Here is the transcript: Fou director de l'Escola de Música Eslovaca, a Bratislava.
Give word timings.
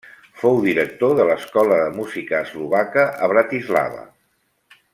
Fou 0.43 0.55
director 0.61 1.11
de 1.19 1.27
l'Escola 1.31 1.77
de 1.81 1.91
Música 1.99 2.41
Eslovaca, 2.47 3.05
a 3.27 3.31
Bratislava. 3.35 4.03